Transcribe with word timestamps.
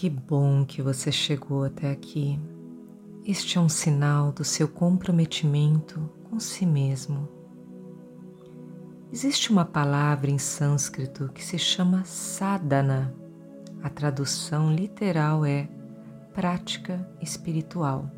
Que 0.00 0.08
bom 0.08 0.64
que 0.64 0.80
você 0.80 1.12
chegou 1.12 1.62
até 1.62 1.90
aqui. 1.90 2.40
Este 3.22 3.58
é 3.58 3.60
um 3.60 3.68
sinal 3.68 4.32
do 4.32 4.42
seu 4.42 4.66
comprometimento 4.66 6.00
com 6.24 6.40
si 6.40 6.64
mesmo. 6.64 7.28
Existe 9.12 9.52
uma 9.52 9.66
palavra 9.66 10.30
em 10.30 10.38
sânscrito 10.38 11.30
que 11.34 11.44
se 11.44 11.58
chama 11.58 12.02
sadhana. 12.04 13.14
A 13.82 13.90
tradução 13.90 14.74
literal 14.74 15.44
é 15.44 15.68
prática 16.32 17.06
espiritual. 17.20 18.10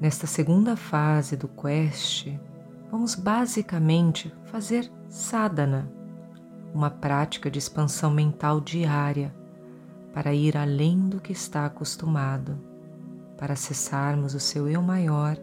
Nesta 0.00 0.28
segunda 0.28 0.76
fase 0.76 1.36
do 1.36 1.48
quest, 1.48 2.28
vamos 2.88 3.16
basicamente 3.16 4.32
fazer 4.44 4.88
sadhana, 5.08 5.92
uma 6.72 6.88
prática 6.88 7.50
de 7.50 7.58
expansão 7.58 8.12
mental 8.12 8.60
diária 8.60 9.39
para 10.12 10.34
ir 10.34 10.56
além 10.56 11.08
do 11.08 11.20
que 11.20 11.32
está 11.32 11.66
acostumado, 11.66 12.58
para 13.36 13.54
acessarmos 13.54 14.34
o 14.34 14.40
seu 14.40 14.68
eu 14.68 14.82
maior 14.82 15.36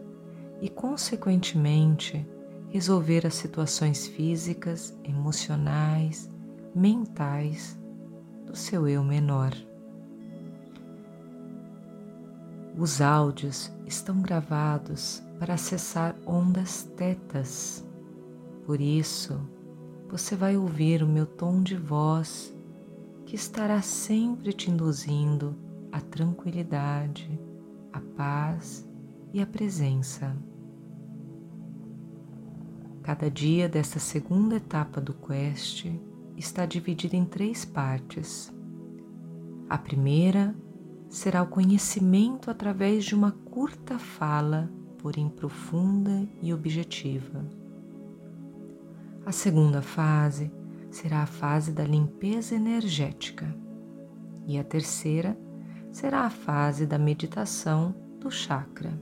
e, 0.60 0.68
consequentemente, 0.68 2.26
resolver 2.68 3.26
as 3.26 3.34
situações 3.34 4.06
físicas, 4.06 4.96
emocionais, 5.02 6.30
mentais 6.74 7.78
do 8.46 8.56
seu 8.56 8.86
eu 8.86 9.02
menor. 9.02 9.52
Os 12.76 13.00
áudios 13.00 13.72
estão 13.86 14.20
gravados 14.20 15.22
para 15.38 15.54
acessar 15.54 16.14
ondas 16.24 16.84
tetas. 16.96 17.84
Por 18.64 18.80
isso, 18.80 19.40
você 20.08 20.36
vai 20.36 20.56
ouvir 20.56 21.02
o 21.02 21.08
meu 21.08 21.26
tom 21.26 21.62
de 21.62 21.76
voz 21.76 22.54
que 23.28 23.36
estará 23.36 23.82
sempre 23.82 24.54
te 24.54 24.70
induzindo 24.70 25.54
à 25.92 26.00
tranquilidade, 26.00 27.38
à 27.92 28.00
paz 28.00 28.88
e 29.34 29.42
à 29.42 29.46
presença. 29.46 30.34
Cada 33.02 33.30
dia 33.30 33.68
desta 33.68 33.98
segunda 33.98 34.56
etapa 34.56 34.98
do 34.98 35.12
quest 35.12 35.84
está 36.38 36.64
dividida 36.64 37.16
em 37.16 37.26
três 37.26 37.66
partes. 37.66 38.50
A 39.68 39.76
primeira 39.76 40.56
será 41.10 41.42
o 41.42 41.48
conhecimento 41.48 42.50
através 42.50 43.04
de 43.04 43.14
uma 43.14 43.32
curta 43.32 43.98
fala, 43.98 44.72
porém 44.96 45.28
profunda 45.28 46.26
e 46.40 46.54
objetiva. 46.54 47.44
A 49.26 49.32
segunda 49.32 49.82
fase 49.82 50.50
será 50.90 51.22
a 51.22 51.26
fase 51.26 51.72
da 51.72 51.84
limpeza 51.84 52.54
energética. 52.54 53.46
E 54.46 54.58
a 54.58 54.64
terceira 54.64 55.38
será 55.92 56.22
a 56.22 56.30
fase 56.30 56.86
da 56.86 56.98
meditação 56.98 57.94
do 58.20 58.30
chakra. 58.30 58.98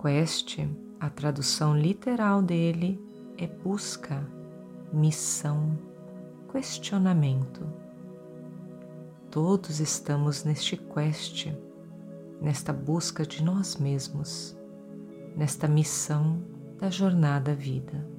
Quest, 0.00 0.58
a 0.98 1.08
tradução 1.10 1.76
literal 1.76 2.42
dele 2.42 3.00
é 3.36 3.46
busca, 3.46 4.26
missão, 4.92 5.78
questionamento. 6.50 7.66
Todos 9.30 9.80
estamos 9.80 10.44
neste 10.44 10.76
quest, 10.76 11.46
nesta 12.40 12.72
busca 12.72 13.24
de 13.24 13.42
nós 13.42 13.76
mesmos, 13.76 14.56
nesta 15.36 15.66
missão 15.66 16.42
da 16.78 16.90
jornada 16.90 17.54
vida. 17.54 18.11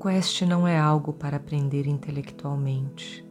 Quest 0.00 0.42
não 0.42 0.66
é 0.66 0.78
algo 0.78 1.12
para 1.12 1.38
aprender 1.38 1.84
intelectualmente, 1.88 3.26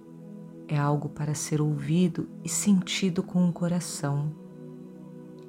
é 0.67 0.77
algo 0.77 1.07
para 1.07 1.33
ser 1.33 1.61
ouvido 1.61 2.27
e 2.43 2.49
sentido 2.49 3.23
com 3.23 3.47
o 3.47 3.53
coração. 3.53 4.35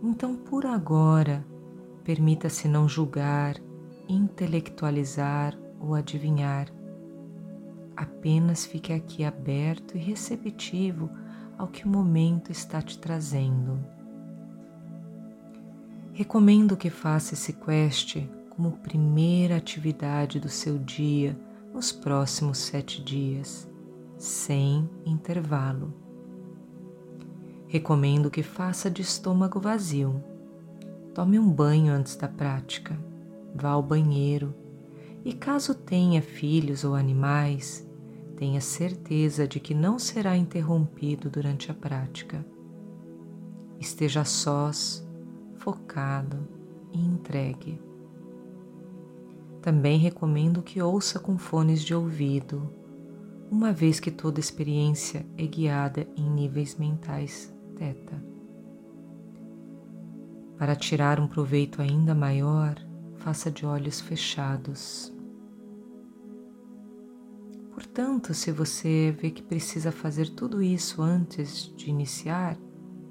Então, 0.00 0.36
por 0.36 0.64
agora, 0.64 1.44
permita-se 2.04 2.68
não 2.68 2.88
julgar, 2.88 3.56
intelectualizar 4.08 5.58
ou 5.80 5.92
adivinhar. 5.96 6.68
Apenas 7.96 8.64
fique 8.64 8.92
aqui 8.92 9.24
aberto 9.24 9.96
e 9.96 10.00
receptivo 10.00 11.10
ao 11.58 11.66
que 11.66 11.84
o 11.84 11.88
momento 11.88 12.52
está 12.52 12.80
te 12.80 12.96
trazendo. 12.96 13.84
Recomendo 16.12 16.76
que 16.76 16.90
faça 16.90 17.34
esse 17.34 17.54
quest 17.54 18.37
como 18.58 18.72
primeira 18.72 19.56
atividade 19.56 20.40
do 20.40 20.48
seu 20.48 20.80
dia 20.80 21.38
nos 21.72 21.92
próximos 21.92 22.58
sete 22.58 23.00
dias, 23.00 23.70
sem 24.16 24.90
intervalo. 25.06 25.94
Recomendo 27.68 28.32
que 28.32 28.42
faça 28.42 28.90
de 28.90 29.00
estômago 29.00 29.60
vazio. 29.60 30.24
Tome 31.14 31.38
um 31.38 31.48
banho 31.48 31.92
antes 31.92 32.16
da 32.16 32.26
prática, 32.26 32.98
vá 33.54 33.70
ao 33.70 33.82
banheiro 33.82 34.52
e, 35.24 35.32
caso 35.32 35.72
tenha 35.72 36.20
filhos 36.20 36.82
ou 36.82 36.96
animais, 36.96 37.88
tenha 38.36 38.60
certeza 38.60 39.46
de 39.46 39.60
que 39.60 39.72
não 39.72 40.00
será 40.00 40.36
interrompido 40.36 41.30
durante 41.30 41.70
a 41.70 41.74
prática. 41.74 42.44
Esteja 43.78 44.24
sós, 44.24 45.08
focado 45.54 46.48
e 46.92 46.98
entregue. 46.98 47.87
Também 49.68 49.98
recomendo 49.98 50.62
que 50.62 50.80
ouça 50.80 51.18
com 51.18 51.36
fones 51.36 51.82
de 51.82 51.94
ouvido, 51.94 52.72
uma 53.50 53.70
vez 53.70 54.00
que 54.00 54.10
toda 54.10 54.40
experiência 54.40 55.26
é 55.36 55.46
guiada 55.46 56.08
em 56.16 56.22
níveis 56.22 56.76
mentais 56.76 57.54
teta. 57.76 58.14
Para 60.56 60.74
tirar 60.74 61.20
um 61.20 61.28
proveito 61.28 61.82
ainda 61.82 62.14
maior, 62.14 62.76
faça 63.16 63.50
de 63.50 63.66
olhos 63.66 64.00
fechados. 64.00 65.12
Portanto, 67.74 68.32
se 68.32 68.50
você 68.50 69.14
vê 69.20 69.30
que 69.30 69.42
precisa 69.42 69.92
fazer 69.92 70.30
tudo 70.30 70.62
isso 70.62 71.02
antes 71.02 71.70
de 71.76 71.90
iniciar, 71.90 72.56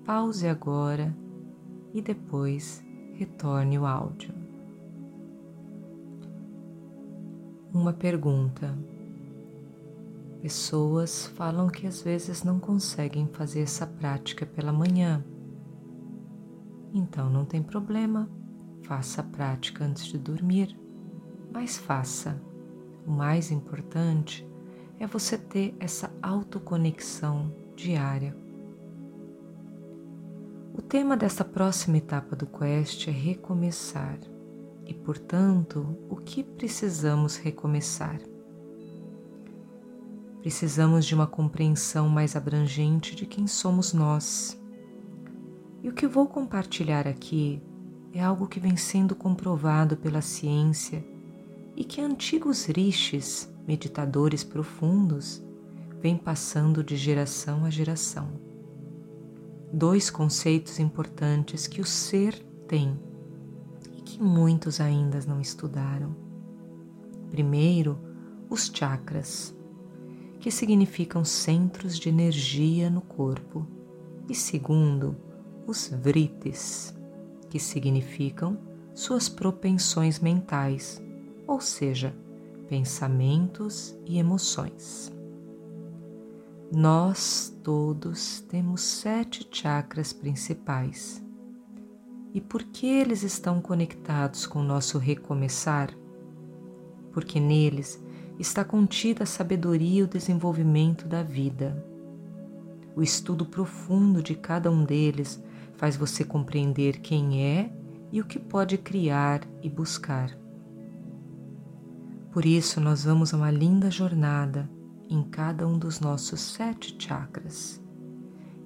pause 0.04 0.48
agora 0.48 1.16
e 1.94 2.02
depois 2.02 2.84
retorne 3.14 3.78
o 3.78 3.86
áudio. 3.86 4.47
Uma 7.78 7.94
pergunta. 7.94 8.76
Pessoas 10.42 11.28
falam 11.28 11.68
que 11.68 11.86
às 11.86 12.02
vezes 12.02 12.44
não 12.44 12.60
conseguem 12.60 13.28
fazer 13.28 13.62
essa 13.62 13.86
prática 13.86 14.46
pela 14.46 14.74
manhã. 14.74 15.24
Então 16.94 17.30
não 17.30 17.46
tem 17.46 17.62
problema, 17.62 18.30
faça 18.82 19.22
a 19.22 19.24
prática 19.24 19.86
antes 19.86 20.06
de 20.06 20.18
dormir, 20.18 20.78
mas 21.54 21.78
faça. 21.78 22.42
O 23.06 23.12
mais 23.12 23.52
importante 23.52 24.48
é 25.00 25.06
você 25.06 25.38
ter 25.38 25.76
essa 25.80 26.12
autoconexão 26.22 27.54
diária. 27.76 28.36
O 30.74 30.82
tema 30.82 31.16
desta 31.16 31.46
próxima 31.46 31.98
etapa 31.98 32.36
do 32.36 32.48
Quest 32.48 33.08
é 33.08 33.12
recomeçar 33.12 34.20
e, 34.88 34.94
portanto, 34.94 35.98
o 36.10 36.16
que 36.16 36.42
precisamos 36.42 37.36
recomeçar? 37.36 38.22
Precisamos 40.42 41.06
de 41.06 41.14
uma 41.14 41.28
compreensão 41.28 42.08
mais 42.08 42.38
abrangente 42.38 43.14
de 43.14 43.26
quem 43.26 43.48
somos 43.48 43.94
nós. 43.94 44.58
E 45.84 45.90
o 45.90 45.94
que 45.94 46.08
vou 46.08 46.26
compartilhar 46.26 47.06
aqui 47.06 47.62
é 48.14 48.24
algo 48.24 48.48
que 48.48 48.62
vem 48.62 48.78
sendo 48.78 49.14
comprovado 49.14 49.98
pela 49.98 50.22
ciência 50.22 51.06
e 51.76 51.84
que 51.84 52.00
antigos 52.00 52.66
rishis, 52.66 53.54
meditadores 53.68 54.44
profundos, 54.44 55.44
vêm 56.00 56.16
passando 56.16 56.82
de 56.82 56.96
geração 56.96 57.66
a 57.66 57.70
geração. 57.70 58.30
Dois 59.74 60.10
conceitos 60.10 60.80
importantes 60.80 61.68
que 61.68 61.82
o 61.82 61.86
ser 61.86 62.42
tem 62.70 62.98
que 64.08 64.24
muitos 64.24 64.80
ainda 64.80 65.20
não 65.28 65.42
estudaram. 65.42 66.16
Primeiro, 67.30 68.00
os 68.50 68.72
chakras, 68.74 69.54
que 70.40 70.50
significam 70.50 71.26
centros 71.26 72.00
de 72.00 72.08
energia 72.08 72.90
no 72.90 73.02
corpo, 73.02 73.68
e 74.30 74.34
segundo, 74.34 75.18
os 75.68 75.90
vritis, 75.90 76.96
que 77.50 77.60
significam 77.60 78.58
suas 78.96 79.28
propensões 79.28 80.22
mentais, 80.22 81.02
ou 81.46 81.60
seja, 81.60 82.16
pensamentos 82.70 83.98
e 84.06 84.18
emoções. 84.20 85.12
Nós 86.74 87.54
todos 87.62 88.40
temos 88.42 88.82
sete 88.82 89.46
chakras 89.52 90.14
principais 90.14 91.27
e 92.38 92.42
por 92.42 92.62
que 92.66 92.86
eles 92.86 93.24
estão 93.24 93.60
conectados 93.60 94.46
com 94.46 94.60
o 94.60 94.64
nosso 94.64 95.00
recomeçar? 95.00 95.90
Porque 97.12 97.40
neles 97.40 98.00
está 98.38 98.64
contida 98.64 99.24
a 99.24 99.26
sabedoria 99.26 100.02
e 100.02 100.04
o 100.04 100.08
desenvolvimento 100.08 101.08
da 101.08 101.24
vida. 101.24 101.84
O 102.96 103.02
estudo 103.02 103.44
profundo 103.44 104.22
de 104.22 104.36
cada 104.36 104.70
um 104.70 104.86
deles 104.86 105.44
faz 105.78 105.98
você 105.98 106.24
compreender 106.24 107.00
quem 107.00 107.44
é 107.44 107.74
e 108.12 108.22
o 108.22 108.26
que 108.26 108.38
pode 108.38 108.78
criar 108.78 109.42
e 109.64 109.68
buscar. 109.68 110.30
Por 112.32 112.46
isso, 112.46 112.80
nós 112.80 113.04
vamos 113.04 113.34
a 113.34 113.38
uma 113.38 113.50
linda 113.50 113.90
jornada 113.90 114.70
em 115.10 115.24
cada 115.24 115.68
um 115.68 115.80
dos 115.80 116.00
nossos 116.00 116.40
sete 116.40 116.96
chakras, 117.00 117.82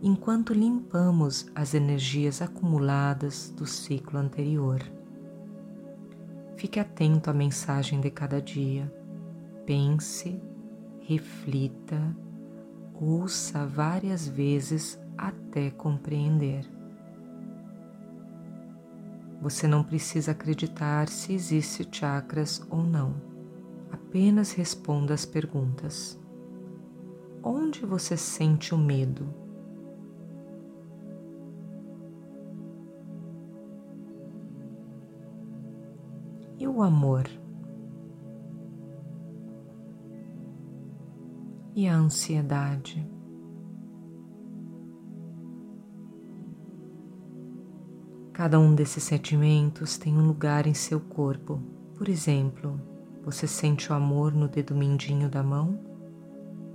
enquanto 0.03 0.51
limpamos 0.51 1.45
as 1.53 1.75
energias 1.75 2.41
acumuladas 2.41 3.51
do 3.55 3.67
ciclo 3.67 4.17
anterior. 4.17 4.81
Fique 6.57 6.79
atento 6.79 7.29
à 7.29 7.33
mensagem 7.33 8.01
de 8.01 8.09
cada 8.09 8.41
dia. 8.41 8.91
Pense, 9.63 10.41
reflita, 11.01 11.99
ouça 12.93 13.65
várias 13.65 14.27
vezes 14.27 14.99
até 15.15 15.69
compreender. 15.69 16.65
Você 19.39 19.67
não 19.67 19.83
precisa 19.83 20.31
acreditar 20.31 21.09
se 21.09 21.33
existe 21.33 21.87
chakras 21.91 22.65
ou 22.69 22.83
não. 22.83 23.15
Apenas 23.91 24.51
responda 24.51 25.13
as 25.13 25.25
perguntas. 25.25 26.19
Onde 27.43 27.85
você 27.85 28.15
sente 28.15 28.73
o 28.73 28.77
medo? 28.77 29.40
O 36.81 36.83
amor? 36.83 37.29
E 41.75 41.87
a 41.87 41.95
ansiedade? 41.95 43.07
Cada 48.33 48.59
um 48.59 48.73
desses 48.73 49.03
sentimentos 49.03 49.97
tem 49.97 50.17
um 50.17 50.25
lugar 50.25 50.65
em 50.65 50.73
seu 50.73 50.99
corpo. 50.99 51.61
Por 51.95 52.09
exemplo, 52.09 52.81
você 53.23 53.45
sente 53.45 53.91
o 53.91 53.95
amor 53.95 54.33
no 54.33 54.47
dedo 54.47 54.75
mindinho 54.75 55.29
da 55.29 55.43
mão? 55.43 55.79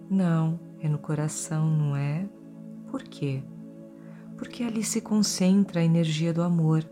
Não, 0.08 0.60
é 0.78 0.88
no 0.88 0.98
coração, 0.98 1.66
não 1.68 1.96
é? 1.96 2.28
Por 2.92 3.02
quê? 3.02 3.42
Porque 4.36 4.62
ali 4.62 4.84
se 4.84 5.00
concentra 5.00 5.80
a 5.80 5.84
energia 5.84 6.32
do 6.32 6.42
amor. 6.42 6.88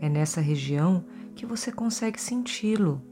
É 0.00 0.08
nessa 0.08 0.40
região 0.40 1.04
que 1.36 1.44
você 1.44 1.70
consegue 1.70 2.18
senti-lo. 2.18 3.02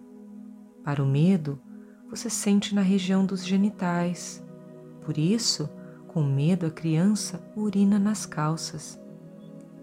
Para 0.83 1.03
o 1.03 1.07
medo, 1.07 1.61
você 2.09 2.31
sente 2.31 2.75
na 2.75 2.81
região 2.81 3.25
dos 3.25 3.45
genitais. 3.45 4.43
Por 5.03 5.19
isso, 5.19 5.69
com 6.09 6.23
medo, 6.25 6.65
a 6.65 6.71
criança 6.71 7.47
urina 7.55 7.99
nas 7.99 8.25
calças. 8.25 8.99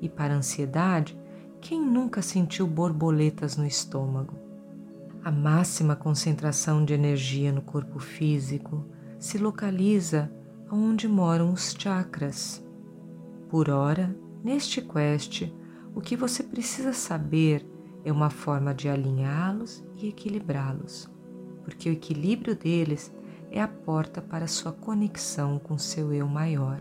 E 0.01 0.09
para 0.09 0.33
a 0.33 0.37
ansiedade, 0.37 1.17
quem 1.61 1.79
nunca 1.79 2.23
sentiu 2.23 2.65
borboletas 2.65 3.55
no 3.55 3.65
estômago? 3.65 4.39
A 5.23 5.29
máxima 5.31 5.95
concentração 5.95 6.83
de 6.83 6.95
energia 6.95 7.51
no 7.51 7.61
corpo 7.61 7.99
físico 7.99 8.83
se 9.19 9.37
localiza 9.37 10.33
onde 10.71 11.07
moram 11.07 11.53
os 11.53 11.75
chakras. 11.77 12.65
Por 13.49 13.69
ora, 13.69 14.15
neste 14.43 14.81
quest, 14.81 15.43
o 15.93 16.01
que 16.01 16.15
você 16.15 16.41
precisa 16.41 16.91
saber 16.91 17.70
é 18.03 18.11
uma 18.11 18.29
forma 18.29 18.73
de 18.73 18.89
alinhá-los 18.89 19.83
e 19.95 20.09
equilibrá-los, 20.09 21.09
porque 21.63 21.89
o 21.89 21.93
equilíbrio 21.93 22.55
deles 22.55 23.13
é 23.51 23.61
a 23.61 23.67
porta 23.67 24.21
para 24.21 24.47
sua 24.47 24.71
conexão 24.71 25.59
com 25.59 25.77
seu 25.77 26.13
eu 26.13 26.27
maior. 26.27 26.79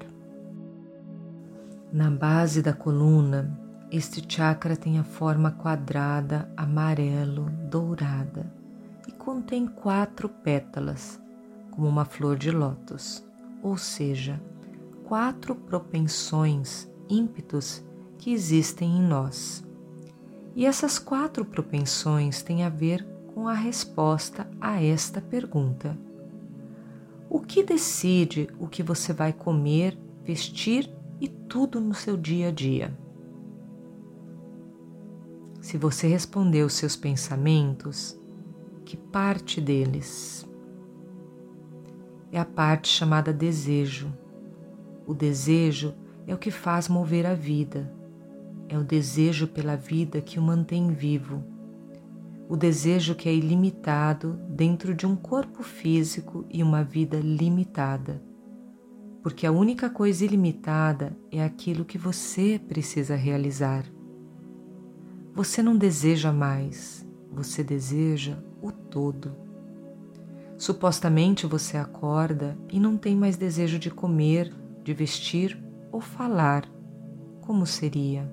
Na 1.93 2.11
base 2.11 2.63
da 2.63 2.73
coluna, 2.73 3.59
este 3.91 4.25
chakra 4.33 4.77
tem 4.77 4.99
a 4.99 5.05
forma 5.05 5.51
quadrada, 5.51 6.49
amarelo, 6.57 7.51
dourada 7.69 8.53
e 9.09 9.13
contém 9.13 9.67
quatro 9.67 10.29
pétalas, 10.29 11.21
como 11.73 11.89
uma 11.89 12.05
flor 12.05 12.37
de 12.37 12.53
lótus, 12.53 13.25
ou 13.61 13.77
seja, 13.77 14.41
quatro 15.05 15.57
propensões, 15.57 16.89
ímpetos 17.09 17.85
que 18.17 18.33
existem 18.33 18.99
em 18.99 19.03
nós. 19.03 19.65
E 20.55 20.67
essas 20.67 20.99
quatro 20.99 21.45
propensões 21.45 22.43
têm 22.43 22.65
a 22.65 22.69
ver 22.69 23.07
com 23.35 23.47
a 23.47 23.55
resposta 23.55 24.49
a 24.61 24.83
esta 24.83 25.21
pergunta: 25.21 25.97
O 27.29 27.41
que 27.41 27.63
decide 27.63 28.49
o 28.59 28.67
que 28.67 28.83
você 28.83 29.13
vai 29.13 29.33
comer, 29.33 29.97
vestir 30.25 30.91
e 31.21 31.29
tudo 31.29 31.81
no 31.81 31.95
seu 31.95 32.17
dia 32.17 32.49
a 32.49 32.51
dia. 32.51 32.97
Se 35.61 35.77
você 35.77 36.09
respondeu 36.09 36.69
seus 36.69 36.97
pensamentos, 36.97 38.19
que 38.85 38.97
parte 38.97 39.61
deles? 39.61 40.49
É 42.33 42.41
a 42.41 42.45
parte 42.45 42.89
chamada 42.89 43.33
desejo. 43.33 44.13
O 45.07 45.13
desejo 45.13 45.95
é 46.27 46.35
o 46.35 46.39
que 46.39 46.51
faz 46.51 46.89
mover 46.89 47.27
a 47.27 47.35
vida. 47.35 47.93
É 48.71 48.79
o 48.79 48.85
desejo 48.85 49.47
pela 49.47 49.77
vida 49.77 50.23
que 50.23 50.39
o 50.39 50.43
mantém 50.43 50.93
vivo. 50.93 51.43
O 52.49 52.57
desejo 52.57 53.15
que 53.15 53.29
é 53.29 53.35
ilimitado 53.35 54.41
dentro 54.49 54.95
de 54.95 55.07
um 55.07 55.15
corpo 55.15 55.63
físico 55.63 56.47
e 56.49 56.63
uma 56.63 56.83
vida 56.83 57.19
limitada 57.19 58.31
porque 59.23 59.47
a 59.47 59.53
única 59.53 59.91
coisa 59.91 60.25
ilimitada 60.25 61.17
é 61.31 61.43
aquilo 61.43 61.85
que 61.85 61.99
você 61.99 62.59
precisa 62.59 63.15
realizar. 63.15 63.85
Você 65.35 65.63
não 65.63 65.77
deseja 65.77 66.33
mais, 66.33 67.07
você 67.31 67.63
deseja 67.63 68.37
o 68.63 68.73
todo. 68.73 69.37
Supostamente 70.57 71.47
você 71.47 71.77
acorda 71.77 72.59
e 72.71 72.81
não 72.81 72.97
tem 72.97 73.15
mais 73.17 73.37
desejo 73.37 73.79
de 73.79 73.91
comer, 73.91 74.53
de 74.83 74.93
vestir 74.93 75.63
ou 75.93 76.01
falar. 76.01 76.69
Como 77.41 77.67
seria? 77.67 78.31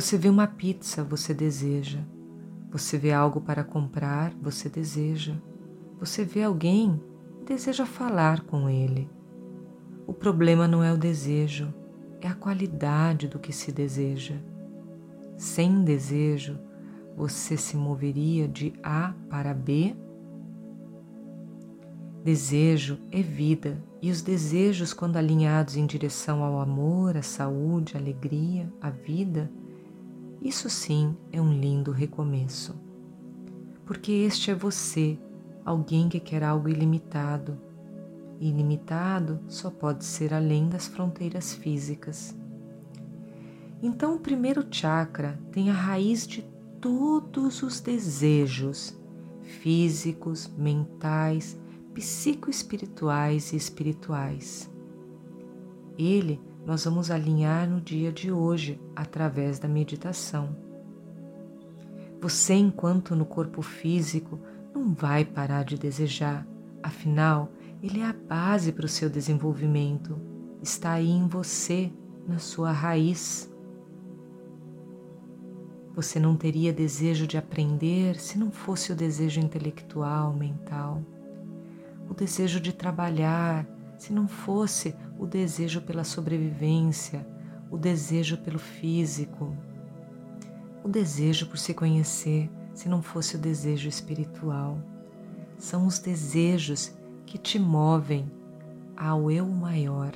Você 0.00 0.16
vê 0.16 0.28
uma 0.28 0.46
pizza, 0.46 1.02
você 1.02 1.34
deseja. 1.34 1.98
Você 2.70 2.96
vê 2.96 3.12
algo 3.12 3.40
para 3.40 3.64
comprar, 3.64 4.32
você 4.40 4.68
deseja. 4.68 5.34
Você 5.98 6.24
vê 6.24 6.44
alguém, 6.44 7.02
deseja 7.44 7.84
falar 7.84 8.42
com 8.42 8.70
ele. 8.70 9.10
O 10.06 10.12
problema 10.14 10.68
não 10.68 10.84
é 10.84 10.92
o 10.92 10.96
desejo, 10.96 11.74
é 12.20 12.28
a 12.28 12.34
qualidade 12.36 13.26
do 13.26 13.40
que 13.40 13.52
se 13.52 13.72
deseja. 13.72 14.36
Sem 15.36 15.82
desejo, 15.82 16.60
você 17.16 17.56
se 17.56 17.76
moveria 17.76 18.46
de 18.46 18.74
A 18.84 19.12
para 19.28 19.52
B? 19.52 19.96
Desejo 22.22 23.00
é 23.10 23.20
vida, 23.20 23.82
e 24.00 24.12
os 24.12 24.22
desejos, 24.22 24.92
quando 24.92 25.16
alinhados 25.16 25.76
em 25.76 25.84
direção 25.84 26.44
ao 26.44 26.60
amor, 26.60 27.16
à 27.16 27.22
saúde, 27.22 27.96
à 27.96 27.98
alegria, 27.98 28.72
à 28.80 28.90
vida, 28.90 29.50
isso 30.40 30.70
sim 30.70 31.16
é 31.32 31.40
um 31.40 31.52
lindo 31.52 31.90
recomeço. 31.90 32.74
Porque 33.84 34.12
este 34.12 34.50
é 34.50 34.54
você 34.54 35.18
alguém 35.64 36.08
que 36.08 36.20
quer 36.20 36.42
algo 36.42 36.68
ilimitado. 36.68 37.58
E 38.40 38.48
ilimitado 38.48 39.40
só 39.48 39.70
pode 39.70 40.04
ser 40.04 40.32
além 40.32 40.68
das 40.68 40.86
fronteiras 40.86 41.54
físicas. 41.54 42.36
Então, 43.82 44.14
o 44.14 44.20
primeiro 44.20 44.64
chakra 44.70 45.38
tem 45.52 45.70
a 45.70 45.74
raiz 45.74 46.26
de 46.26 46.42
todos 46.80 47.62
os 47.62 47.80
desejos 47.80 48.96
físicos, 49.42 50.50
mentais, 50.56 51.58
psicoespirituais 51.94 53.52
e 53.52 53.56
espirituais. 53.56 54.70
Ele 55.98 56.40
nós 56.68 56.84
vamos 56.84 57.10
alinhar 57.10 57.66
no 57.66 57.80
dia 57.80 58.12
de 58.12 58.30
hoje 58.30 58.78
através 58.94 59.58
da 59.58 59.66
meditação. 59.66 60.54
Você, 62.20 62.52
enquanto 62.52 63.16
no 63.16 63.24
corpo 63.24 63.62
físico, 63.62 64.38
não 64.74 64.92
vai 64.92 65.24
parar 65.24 65.64
de 65.64 65.78
desejar, 65.78 66.46
afinal, 66.82 67.50
ele 67.82 68.00
é 68.00 68.04
a 68.04 68.12
base 68.12 68.70
para 68.70 68.84
o 68.84 68.88
seu 68.88 69.08
desenvolvimento, 69.08 70.20
está 70.62 70.92
aí 70.92 71.08
em 71.08 71.26
você, 71.26 71.90
na 72.26 72.38
sua 72.38 72.70
raiz. 72.70 73.50
Você 75.94 76.20
não 76.20 76.36
teria 76.36 76.70
desejo 76.70 77.26
de 77.26 77.38
aprender 77.38 78.20
se 78.20 78.38
não 78.38 78.50
fosse 78.50 78.92
o 78.92 78.96
desejo 78.96 79.40
intelectual, 79.40 80.34
mental, 80.34 81.02
o 82.10 82.12
desejo 82.12 82.60
de 82.60 82.74
trabalhar, 82.74 83.66
se 83.96 84.12
não 84.12 84.28
fosse 84.28 84.94
o 85.18 85.26
desejo 85.26 85.80
pela 85.82 86.04
sobrevivência, 86.04 87.26
o 87.70 87.76
desejo 87.76 88.38
pelo 88.38 88.58
físico, 88.58 89.56
o 90.84 90.88
desejo 90.88 91.46
por 91.46 91.58
se 91.58 91.74
conhecer, 91.74 92.50
se 92.72 92.88
não 92.88 93.02
fosse 93.02 93.36
o 93.36 93.38
desejo 93.38 93.88
espiritual. 93.88 94.78
São 95.58 95.86
os 95.86 95.98
desejos 95.98 96.92
que 97.26 97.36
te 97.36 97.58
movem 97.58 98.30
ao 98.96 99.30
eu 99.30 99.46
maior. 99.46 100.12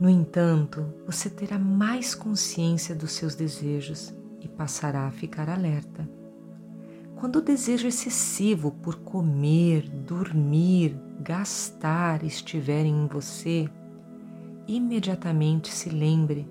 No 0.00 0.10
entanto, 0.10 0.92
você 1.06 1.30
terá 1.30 1.58
mais 1.58 2.14
consciência 2.14 2.94
dos 2.94 3.12
seus 3.12 3.34
desejos 3.34 4.12
e 4.40 4.48
passará 4.48 5.06
a 5.06 5.12
ficar 5.12 5.48
alerta. 5.48 6.06
Quando 7.24 7.36
o 7.36 7.40
desejo 7.40 7.88
excessivo 7.88 8.70
por 8.70 8.96
comer, 8.96 9.88
dormir, 9.88 10.94
gastar 11.20 12.22
estiver 12.22 12.84
em 12.84 13.06
você, 13.06 13.66
imediatamente 14.68 15.72
se 15.72 15.88
lembre 15.88 16.46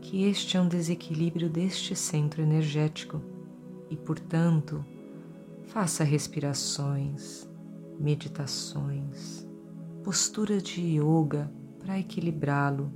que 0.00 0.24
este 0.24 0.56
é 0.56 0.60
um 0.62 0.66
desequilíbrio 0.66 1.50
deste 1.50 1.94
centro 1.94 2.40
energético 2.40 3.20
e, 3.90 3.98
portanto, 3.98 4.82
faça 5.64 6.02
respirações, 6.02 7.46
meditações, 8.00 9.46
postura 10.02 10.56
de 10.58 10.80
yoga 10.80 11.52
para 11.78 11.98
equilibrá-lo 11.98 12.90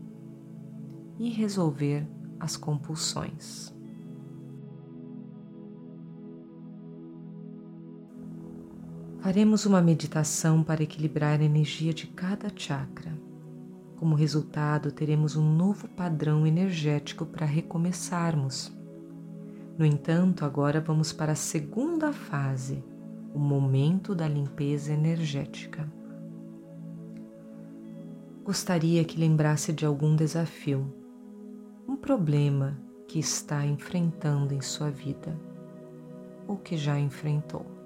e 1.18 1.28
resolver 1.28 2.08
as 2.40 2.56
compulsões. 2.56 3.76
Faremos 9.28 9.66
uma 9.66 9.82
meditação 9.82 10.62
para 10.62 10.82
equilibrar 10.82 11.38
a 11.38 11.44
energia 11.44 11.92
de 11.92 12.06
cada 12.06 12.50
chakra. 12.56 13.12
Como 13.96 14.14
resultado, 14.14 14.90
teremos 14.90 15.36
um 15.36 15.54
novo 15.54 15.86
padrão 15.86 16.46
energético 16.46 17.26
para 17.26 17.44
recomeçarmos. 17.44 18.72
No 19.76 19.84
entanto, 19.84 20.46
agora 20.46 20.80
vamos 20.80 21.12
para 21.12 21.32
a 21.32 21.34
segunda 21.34 22.10
fase, 22.10 22.82
o 23.34 23.38
momento 23.38 24.14
da 24.14 24.26
limpeza 24.26 24.94
energética. 24.94 25.86
Gostaria 28.42 29.04
que 29.04 29.20
lembrasse 29.20 29.74
de 29.74 29.84
algum 29.84 30.16
desafio, 30.16 30.90
um 31.86 31.96
problema 31.96 32.80
que 33.06 33.18
está 33.18 33.66
enfrentando 33.66 34.54
em 34.54 34.62
sua 34.62 34.90
vida 34.90 35.38
ou 36.46 36.56
que 36.56 36.78
já 36.78 36.98
enfrentou. 36.98 37.77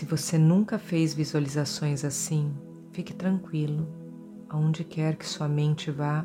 Se 0.00 0.06
você 0.06 0.38
nunca 0.38 0.78
fez 0.78 1.12
visualizações 1.12 2.06
assim, 2.06 2.54
fique 2.90 3.12
tranquilo, 3.12 3.86
aonde 4.48 4.82
quer 4.82 5.14
que 5.14 5.28
sua 5.28 5.46
mente 5.46 5.90
vá, 5.90 6.24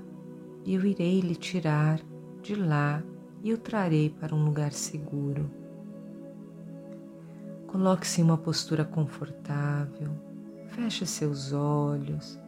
eu 0.65 0.85
irei 0.85 1.19
lhe 1.19 1.35
tirar 1.35 1.99
de 2.41 2.55
lá 2.55 3.03
e 3.43 3.53
o 3.53 3.57
trarei 3.57 4.09
para 4.09 4.33
um 4.33 4.45
lugar 4.45 4.71
seguro. 4.71 5.51
Coloque-se 7.67 8.21
em 8.21 8.23
uma 8.23 8.37
postura 8.37 8.85
confortável, 8.85 10.09
feche 10.69 11.05
seus 11.05 11.51
olhos, 11.51 12.39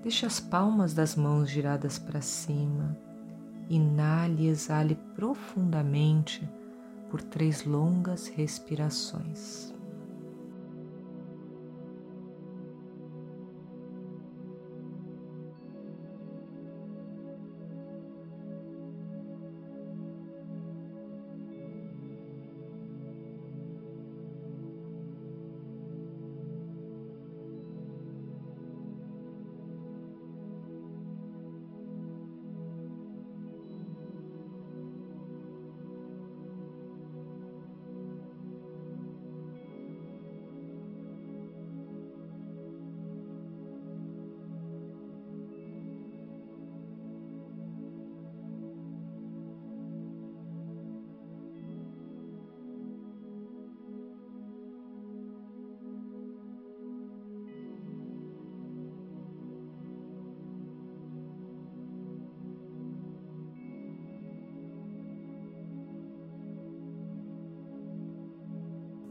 deixe 0.00 0.26
as 0.26 0.38
palmas 0.38 0.94
das 0.94 1.16
mãos 1.16 1.50
giradas 1.50 1.98
para 1.98 2.20
cima, 2.20 2.96
inale 3.68 4.44
e 4.44 4.46
exale 4.46 4.94
profundamente 5.16 6.48
por 7.10 7.20
três 7.20 7.64
longas 7.64 8.28
respirações. 8.28 9.76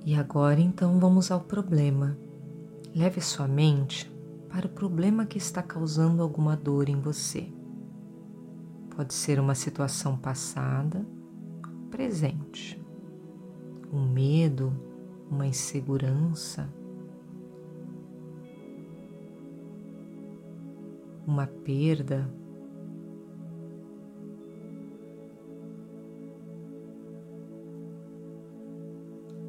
E 0.07 0.15
agora 0.15 0.61
então 0.61 1.01
vamos 1.01 1.31
ao 1.31 1.41
problema. 1.41 2.17
Leve 2.95 3.19
sua 3.19 3.45
mente 3.45 4.09
para 4.47 4.65
o 4.65 4.69
problema 4.69 5.25
que 5.25 5.37
está 5.37 5.61
causando 5.61 6.23
alguma 6.23 6.55
dor 6.55 6.87
em 6.87 6.97
você. 6.97 7.51
Pode 8.95 9.13
ser 9.13 9.37
uma 9.37 9.53
situação 9.53 10.17
passada, 10.17 11.05
presente, 11.91 12.81
um 13.91 14.07
medo, 14.09 14.73
uma 15.29 15.45
insegurança, 15.45 16.73
uma 21.27 21.47
perda 21.47 22.33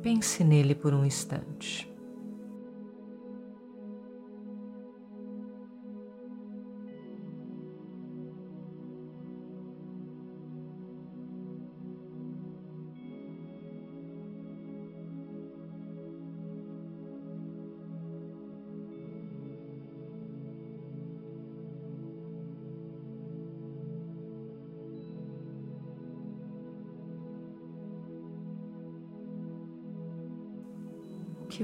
Pense 0.03 0.45
nele 0.45 0.75
por 0.75 0.95
um 0.95 1.05
instante. 1.05 1.89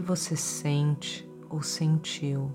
Você 0.05 0.37
sente 0.37 1.29
ou 1.49 1.63
sentiu 1.63 2.53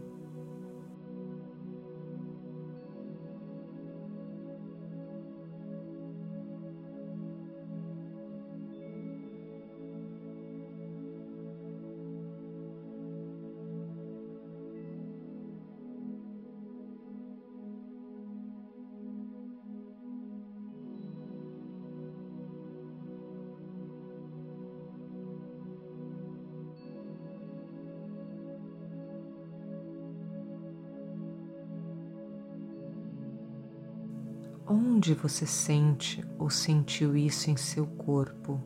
Onde 34.71 35.15
você 35.15 35.47
sente 35.47 36.23
ou 36.37 36.47
sentiu 36.47 37.17
isso 37.17 37.49
em 37.49 37.57
seu 37.57 37.87
corpo? 37.87 38.63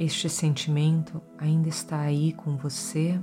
Este 0.00 0.30
sentimento 0.30 1.20
ainda 1.36 1.68
está 1.68 2.00
aí 2.00 2.32
com 2.32 2.56
você? 2.56 3.20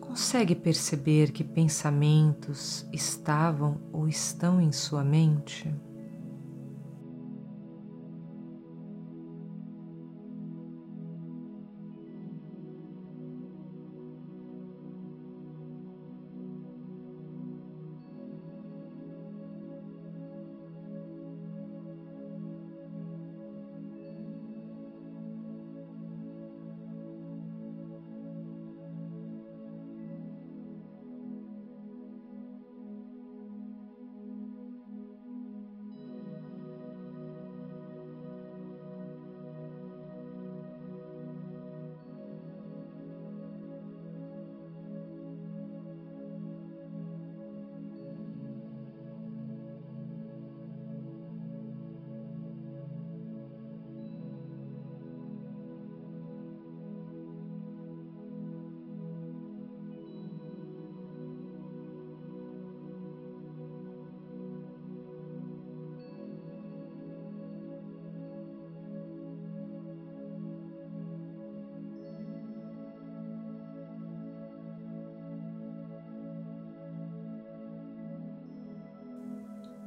Consegue 0.00 0.54
perceber 0.54 1.32
que 1.32 1.42
pensamentos 1.42 2.86
estavam 2.92 3.80
ou 3.92 4.06
estão 4.06 4.60
em 4.60 4.70
sua 4.70 5.02
mente? 5.02 5.68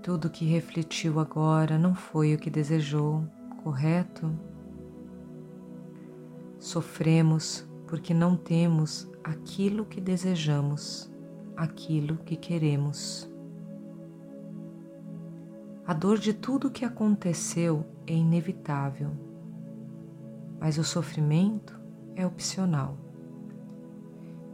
Tudo 0.05 0.29
que 0.29 0.45
refletiu 0.45 1.19
agora 1.19 1.79
não 1.79 1.95
foi 1.95 2.35
o 2.35 2.37
que 2.37 2.51
desejou, 2.51 3.25
correto? 3.63 4.31
Sofremos 6.59 7.67
porque 7.87 8.13
não 8.13 8.37
temos 8.37 9.09
aquilo 9.23 9.83
que 9.83 9.99
desejamos, 9.99 11.11
aquilo 11.57 12.17
que 12.17 12.35
queremos. 12.35 13.27
A 15.87 15.93
dor 15.95 16.19
de 16.19 16.35
tudo 16.35 16.67
o 16.67 16.71
que 16.71 16.85
aconteceu 16.85 17.83
é 18.05 18.13
inevitável, 18.13 19.09
mas 20.59 20.77
o 20.77 20.83
sofrimento 20.83 21.81
é 22.15 22.23
opcional. 22.23 22.95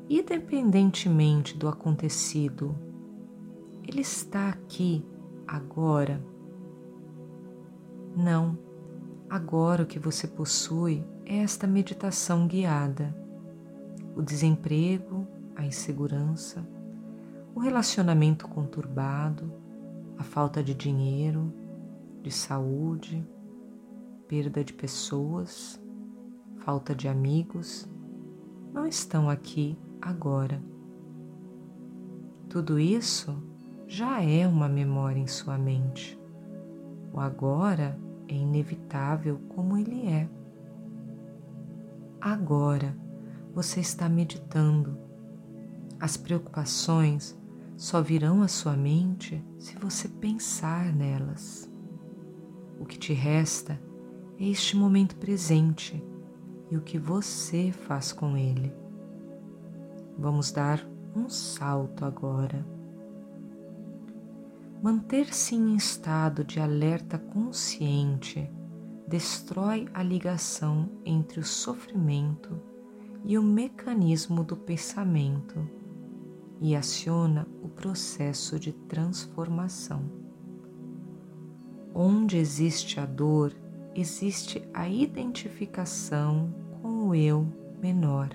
Independentemente 0.09 1.57
do 1.57 1.67
acontecido, 1.67 2.73
ele 3.85 3.99
está 3.99 4.47
aqui 4.47 5.05
agora. 5.47 6.21
Não, 8.15 8.57
agora 9.29 9.83
o 9.83 9.85
que 9.85 9.99
você 9.99 10.27
possui 10.27 11.03
é 11.25 11.37
esta 11.37 11.65
meditação 11.65 12.47
guiada. 12.47 13.15
O 14.15 14.21
desemprego, 14.21 15.27
a 15.55 15.65
insegurança, 15.65 16.67
o 17.55 17.59
relacionamento 17.59 18.47
conturbado, 18.47 19.53
a 20.17 20.23
falta 20.23 20.63
de 20.63 20.73
dinheiro, 20.73 21.53
de 22.21 22.31
saúde, 22.31 23.25
perda 24.27 24.63
de 24.63 24.73
pessoas, 24.73 25.81
falta 26.57 26.93
de 26.93 27.07
amigos, 27.07 27.89
não 28.73 28.85
estão 28.85 29.29
aqui 29.29 29.77
agora. 30.01 30.61
Tudo 32.47 32.79
isso 32.79 33.50
já 33.91 34.23
é 34.23 34.47
uma 34.47 34.69
memória 34.69 35.19
em 35.19 35.27
sua 35.27 35.57
mente. 35.57 36.17
O 37.11 37.19
agora 37.19 37.99
é 38.25 38.33
inevitável 38.33 39.37
como 39.49 39.77
ele 39.77 40.07
é. 40.07 40.29
Agora 42.21 42.97
você 43.53 43.81
está 43.81 44.07
meditando. 44.07 44.97
As 45.99 46.15
preocupações 46.15 47.37
só 47.75 48.01
virão 48.01 48.41
à 48.41 48.47
sua 48.47 48.77
mente 48.77 49.45
se 49.59 49.77
você 49.77 50.07
pensar 50.07 50.93
nelas. 50.93 51.69
O 52.79 52.85
que 52.85 52.97
te 52.97 53.11
resta 53.11 53.77
é 54.39 54.45
este 54.45 54.77
momento 54.77 55.17
presente 55.17 56.01
e 56.71 56.77
o 56.77 56.81
que 56.81 56.97
você 56.97 57.73
faz 57.73 58.13
com 58.13 58.37
ele. 58.37 58.73
Vamos 60.17 60.49
dar 60.49 60.79
um 61.13 61.27
salto 61.27 62.05
agora. 62.05 62.65
Manter-se 64.81 65.53
em 65.53 65.75
estado 65.75 66.43
de 66.43 66.59
alerta 66.59 67.19
consciente 67.19 68.49
destrói 69.07 69.87
a 69.93 70.01
ligação 70.01 70.89
entre 71.05 71.39
o 71.39 71.43
sofrimento 71.43 72.59
e 73.23 73.37
o 73.37 73.43
mecanismo 73.43 74.43
do 74.43 74.57
pensamento 74.57 75.69
e 76.59 76.75
aciona 76.75 77.47
o 77.61 77.69
processo 77.69 78.59
de 78.59 78.71
transformação. 78.71 80.03
Onde 81.93 82.37
existe 82.37 82.99
a 82.99 83.05
dor, 83.05 83.53
existe 83.93 84.67
a 84.73 84.89
identificação 84.89 86.55
com 86.81 87.09
o 87.09 87.13
eu 87.13 87.45
menor. 87.79 88.29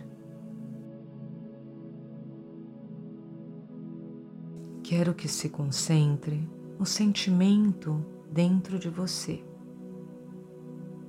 Quero 4.89 5.15
que 5.15 5.27
se 5.27 5.49
concentre 5.49 6.49
no 6.79 6.87
sentimento 6.87 8.07
dentro 8.31 8.79
de 8.79 8.89
você. 8.89 9.45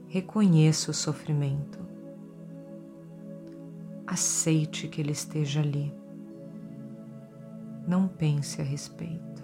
Reconheça 0.08 0.90
o 0.90 0.94
sofrimento. 0.96 1.78
Aceite 4.08 4.88
que 4.88 5.00
ele 5.00 5.12
esteja 5.12 5.60
ali. 5.60 5.94
Não 7.88 8.08
pense 8.08 8.60
a 8.60 8.64
respeito. 8.64 9.44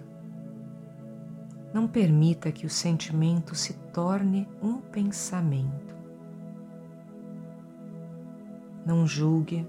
Não 1.72 1.86
permita 1.86 2.50
que 2.50 2.66
o 2.66 2.70
sentimento 2.70 3.54
se 3.54 3.74
torne 3.92 4.48
um 4.60 4.78
pensamento. 4.78 5.94
Não 8.84 9.06
julgue 9.06 9.64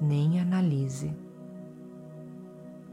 nem 0.00 0.38
analise 0.38 1.12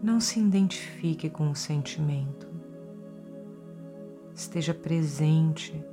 não 0.05 0.19
se 0.19 0.39
identifique 0.39 1.31
com 1.31 1.49
o 1.49 1.55
sentimento. 1.55 2.47
Esteja 4.35 4.71
presente 4.71 5.83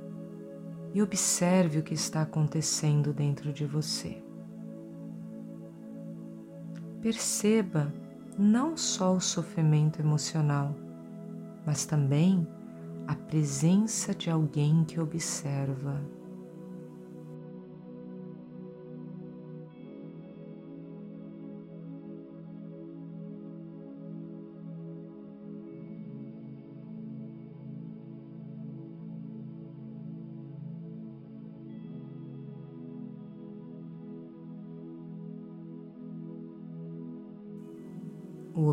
e 0.93 1.01
observe 1.01 1.79
o 1.79 1.83
que 1.83 1.95
está 1.95 2.21
acontecendo 2.21 3.11
dentro 3.11 3.51
de 3.51 3.65
você. 3.65 4.23
Perceba 7.01 7.91
não 8.37 8.77
só 8.77 9.15
o 9.15 9.19
sofrimento 9.19 9.99
emocional, 9.99 10.75
mas 11.65 11.83
também 11.83 12.47
a 13.07 13.15
presença 13.15 14.13
de 14.13 14.29
alguém 14.29 14.83
que 14.83 14.99
observa. 14.99 15.99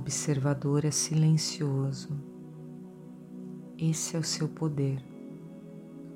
Observador 0.01 0.87
é 0.87 0.91
silencioso. 0.91 2.19
Esse 3.77 4.17
é 4.17 4.19
o 4.19 4.25
seu 4.25 4.49
poder, 4.49 5.05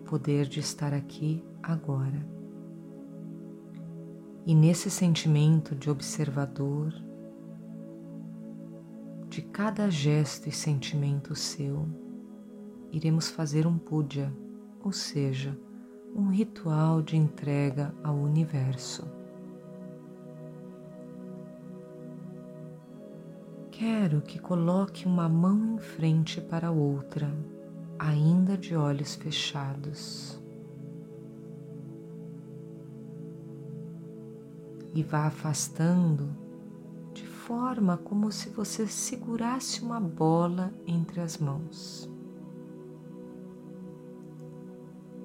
o 0.01 0.05
poder 0.05 0.47
de 0.47 0.59
estar 0.59 0.95
aqui 0.95 1.45
agora. 1.63 2.27
E 4.47 4.55
nesse 4.55 4.91
sentimento 4.91 5.75
de 5.75 5.91
observador, 5.91 6.95
de 9.29 9.43
cada 9.43 9.91
gesto 9.91 10.49
e 10.49 10.53
sentimento 10.53 11.35
seu, 11.35 11.87
iremos 12.91 13.29
fazer 13.29 13.67
um 13.67 13.77
puja, 13.77 14.33
ou 14.83 14.93
seja, 14.93 15.59
um 16.15 16.29
ritual 16.31 17.03
de 17.03 17.19
entrega 17.19 17.95
ao 18.03 18.17
universo. 18.17 19.07
Quero 23.77 24.21
que 24.21 24.39
coloque 24.39 25.05
uma 25.05 25.29
mão 25.29 25.75
em 25.75 25.79
frente 25.79 26.41
para 26.41 26.69
a 26.69 26.71
outra, 26.71 27.29
ainda 27.99 28.57
de 28.57 28.77
olhos 28.77 29.17
fechados. 29.17 30.41
E 34.95 35.03
vá 35.03 35.27
afastando 35.27 36.31
de 37.13 37.27
forma 37.27 37.97
como 37.97 38.31
se 38.31 38.49
você 38.49 38.87
segurasse 38.87 39.83
uma 39.83 39.99
bola 39.99 40.73
entre 40.87 41.21
as 41.21 41.39
mãos. 41.39 42.09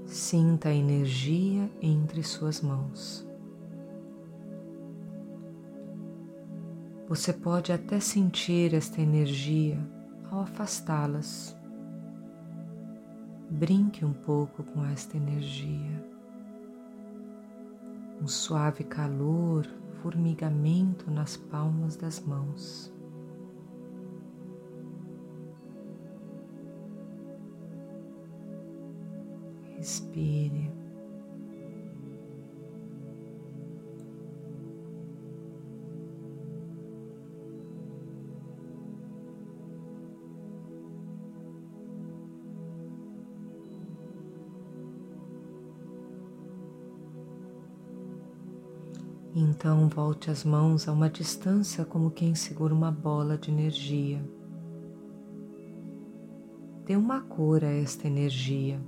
Sinta 0.08 0.70
a 0.70 0.74
energia 0.74 1.72
entre 1.84 2.24
suas 2.24 2.62
mãos. 2.62 3.29
Você 7.10 7.34
pode 7.34 7.74
até 7.74 8.00
sentir 8.00 8.72
esta 8.76 9.02
energia 9.02 9.80
ao 10.30 10.42
afastá-las. 10.42 11.58
Brinque 13.50 14.06
um 14.06 14.14
pouco 14.14 14.62
com 14.62 14.86
esta 14.86 15.18
energia. 15.18 16.06
Um 18.22 18.28
suave 18.28 18.84
calor, 18.84 19.66
formigamento 20.04 21.10
nas 21.10 21.36
palmas 21.36 21.96
das 21.96 22.20
mãos. 22.20 22.94
Respire. 29.78 30.72
Então 49.60 49.90
volte 49.90 50.32
as 50.32 50.46
mãos 50.46 50.88
a 50.88 50.94
uma 50.94 51.10
distância 51.10 51.84
como 51.84 52.12
quem 52.12 52.34
segura 52.34 52.74
uma 52.74 52.90
bola 52.90 53.38
de 53.38 53.52
energia. 53.52 54.24
Dê 56.86 56.96
uma 56.96 57.20
cor 57.20 57.66
a 57.66 57.68
esta 57.68 58.08
energia, 58.08 58.80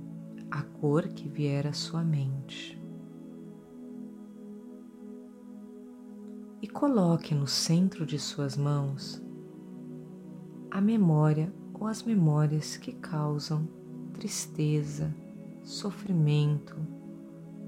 a 0.50 0.62
cor 0.62 1.08
que 1.08 1.28
vier 1.28 1.66
à 1.66 1.74
sua 1.74 2.02
mente. 2.02 2.82
E 6.62 6.66
coloque 6.66 7.34
no 7.34 7.46
centro 7.46 8.06
de 8.06 8.18
suas 8.18 8.56
mãos 8.56 9.22
a 10.70 10.80
memória 10.80 11.52
ou 11.74 11.86
as 11.86 12.02
memórias 12.02 12.78
que 12.78 12.94
causam 12.94 13.68
tristeza, 14.14 15.14
sofrimento, 15.62 16.74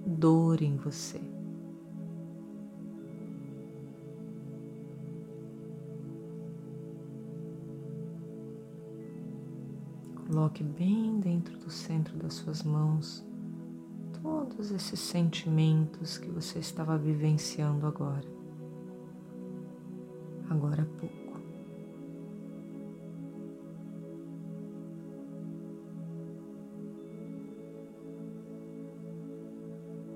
dor 0.07 0.63
em 0.63 0.79
você. 0.79 1.34
Coloque 10.35 10.65
bem 10.65 11.21
dentro 11.21 11.57
do 11.59 11.71
centro 11.71 12.17
das 12.17 12.35
suas 12.35 12.65
mãos 12.65 13.25
todos 14.21 14.73
esses 14.73 14.99
sentimentos 14.99 16.19
que 16.19 16.29
você 16.29 16.59
estava 16.59 16.99
vivenciando 16.99 17.87
agora. 17.87 18.27
Agora 20.51 20.83
há 20.83 20.99
pouco. 20.99 21.41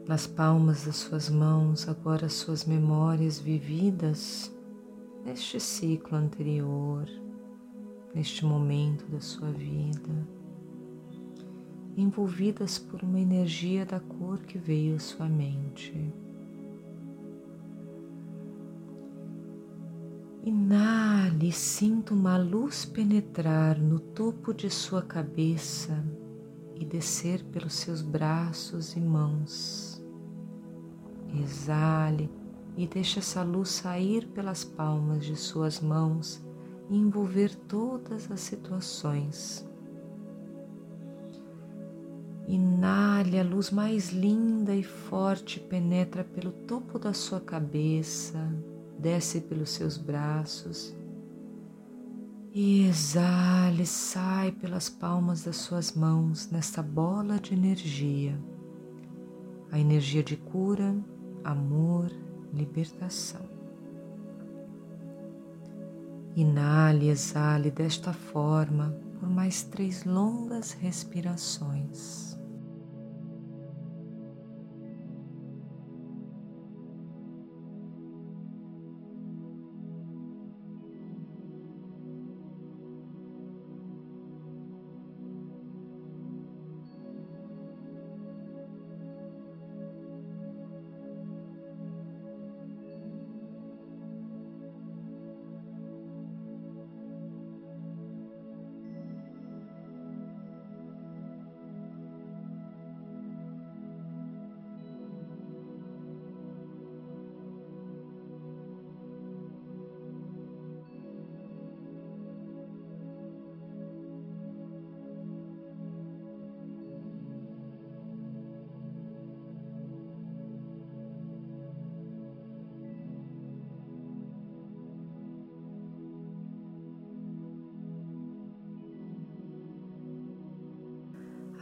Nas 0.04 0.26
palmas 0.26 0.84
das 0.84 0.96
suas 0.96 1.30
mãos, 1.30 1.88
agora 1.88 2.26
as 2.26 2.32
suas 2.32 2.64
memórias 2.64 3.38
vividas 3.38 4.52
neste 5.24 5.60
ciclo 5.60 6.18
anterior 6.18 7.08
neste 8.18 8.44
momento 8.44 9.06
da 9.06 9.20
sua 9.20 9.52
vida, 9.52 10.28
envolvidas 11.96 12.76
por 12.76 13.00
uma 13.04 13.20
energia 13.20 13.86
da 13.86 14.00
cor 14.00 14.40
que 14.40 14.58
veio 14.58 14.96
à 14.96 14.98
sua 14.98 15.28
mente. 15.28 16.12
Inale 20.42 21.52
sinta 21.52 22.12
uma 22.12 22.36
luz 22.36 22.84
penetrar 22.84 23.78
no 23.78 24.00
topo 24.00 24.52
de 24.52 24.68
sua 24.68 25.00
cabeça 25.00 26.04
e 26.74 26.84
descer 26.84 27.44
pelos 27.44 27.74
seus 27.74 28.02
braços 28.02 28.96
e 28.96 29.00
mãos. 29.00 30.02
Exale 31.40 32.28
e 32.76 32.84
deixe 32.84 33.20
essa 33.20 33.44
luz 33.44 33.68
sair 33.68 34.26
pelas 34.26 34.64
palmas 34.64 35.24
de 35.24 35.36
suas 35.36 35.80
mãos 35.80 36.47
e 36.88 36.96
envolver 36.96 37.54
todas 37.54 38.30
as 38.30 38.40
situações. 38.40 39.66
Inale 42.46 43.38
a 43.38 43.44
luz 43.44 43.70
mais 43.70 44.10
linda 44.10 44.74
e 44.74 44.82
forte 44.82 45.60
penetra 45.60 46.24
pelo 46.24 46.50
topo 46.50 46.98
da 46.98 47.12
sua 47.12 47.40
cabeça, 47.40 48.38
desce 48.98 49.40
pelos 49.42 49.70
seus 49.70 49.98
braços 49.98 50.96
e 52.60 52.86
exale, 52.86 53.86
sai 53.86 54.50
pelas 54.50 54.88
palmas 54.88 55.44
das 55.44 55.56
suas 55.58 55.92
mãos 55.92 56.50
nesta 56.50 56.82
bola 56.82 57.38
de 57.38 57.54
energia. 57.54 58.36
A 59.70 59.78
energia 59.78 60.22
de 60.22 60.36
cura, 60.36 60.96
amor, 61.44 62.10
libertação. 62.52 63.57
Inale 66.38 67.06
e 67.06 67.08
exale 67.08 67.68
desta 67.68 68.12
forma 68.12 68.96
por 69.18 69.28
mais 69.28 69.64
três 69.64 70.04
longas 70.04 70.70
respirações. 70.70 72.37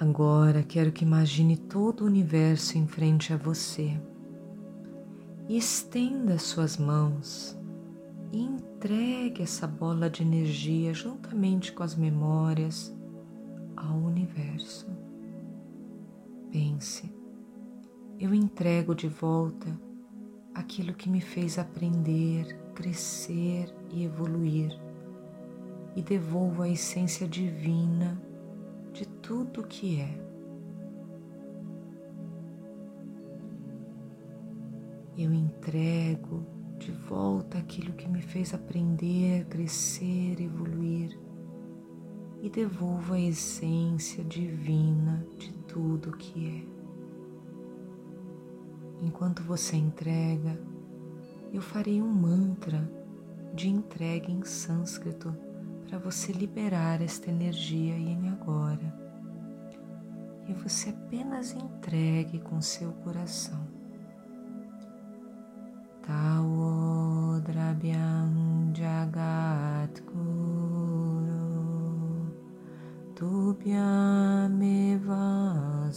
Agora 0.09 0.63
quero 0.63 0.93
que 0.93 1.05
imagine 1.05 1.57
todo 1.57 2.03
o 2.03 2.07
universo 2.07 2.79
em 2.79 2.87
frente 2.87 3.33
a 3.33 3.37
você. 3.37 4.01
E 5.49 5.59
estenda 5.59 6.39
suas 6.39 6.77
mãos. 6.77 7.59
E 8.33 8.41
entregue 8.41 9.43
essa 9.43 9.67
bola 9.67 10.09
de 10.09 10.23
energia 10.23 10.95
juntamente 10.95 11.73
com 11.73 11.83
as 11.83 11.97
memórias 11.97 12.97
ao 13.77 13.97
universo. 13.99 14.87
Pense, 16.53 17.13
eu 18.21 18.33
entrego 18.33 18.95
de 18.95 19.09
volta 19.09 19.67
aquilo 20.55 20.95
que 20.95 21.11
me 21.11 21.21
fez 21.21 21.59
aprender, 21.59 22.57
crescer 22.77 23.75
e 23.91 24.05
evoluir, 24.05 24.71
e 25.97 26.01
devolvo 26.01 26.63
a 26.63 26.69
essência 26.69 27.27
divina 27.27 28.23
de 28.97 29.05
tudo 29.21 29.63
que 29.63 30.01
é. 30.01 30.19
Eu 35.19 35.35
entrego 35.35 36.47
de 36.79 36.93
volta 36.93 37.59
aquilo 37.59 37.93
que 37.93 38.09
me 38.09 38.23
fez 38.23 38.55
aprender, 38.55 39.45
crescer, 39.47 40.41
evoluir 40.41 41.19
e 42.41 42.49
devolvo 42.49 43.13
a 43.13 43.21
essência 43.21 44.25
divina 44.25 45.27
de 45.37 45.53
tudo 45.65 46.17
que 46.17 46.49
é. 46.49 46.65
Enquanto 49.05 49.43
você 49.43 49.77
entrega, 49.77 50.59
eu 51.53 51.61
farei 51.61 52.01
um 52.01 52.09
mantra 52.09 52.91
de 53.55 53.69
entrega 53.69 54.31
em 54.31 54.43
sânscrito 54.43 55.37
para 55.89 55.99
você 55.99 56.33
liberar 56.33 57.01
esta 57.01 57.31
energia 57.31 57.97
em 57.97 58.29
agora. 58.29 58.95
E 60.49 60.53
você 60.53 60.91
apenas 60.91 61.53
entregue 61.53 62.39
com 62.41 62.61
seu 62.61 62.93
coração. 62.93 63.67
Tao 66.03 67.41
Drabyam 67.45 68.73
Jagat 68.73 70.03
Guru 70.03 71.27
Tubhyam 73.15 74.61
Eva 74.63 75.91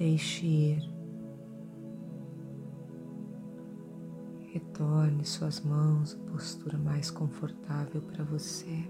deixe 0.00 0.46
ir. 0.46 0.90
Retorne 4.50 5.26
suas 5.26 5.60
mãos 5.60 6.14
à 6.14 6.30
postura 6.30 6.78
mais 6.78 7.10
confortável 7.10 8.00
para 8.00 8.24
você. 8.24 8.88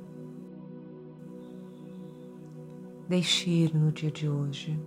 Deixe 3.09 3.51
ir 3.51 3.75
no 3.75 3.91
dia 3.91 4.13
de 4.13 4.29
hoje. 4.29 4.81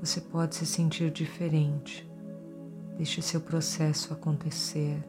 Você 0.00 0.20
pode 0.20 0.56
se 0.56 0.66
sentir 0.66 1.12
diferente. 1.12 2.04
Deixe 2.96 3.22
seu 3.22 3.40
processo 3.40 4.12
acontecer. 4.12 5.00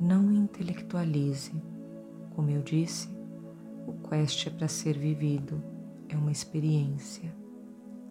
Não 0.00 0.32
intelectualize. 0.32 1.60
Como 2.36 2.50
eu 2.50 2.62
disse, 2.62 3.08
o 3.84 3.94
quest 4.08 4.46
é 4.46 4.50
para 4.50 4.68
ser 4.68 4.96
vivido, 4.96 5.60
é 6.08 6.16
uma 6.16 6.30
experiência. 6.30 7.34